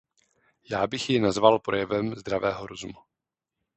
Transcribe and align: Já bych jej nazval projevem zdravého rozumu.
Já 0.71 0.87
bych 0.87 1.09
jej 1.09 1.19
nazval 1.19 1.59
projevem 1.59 2.15
zdravého 2.15 2.67
rozumu. 2.67 2.93